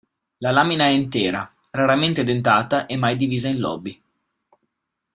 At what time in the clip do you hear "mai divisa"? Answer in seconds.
2.97-3.49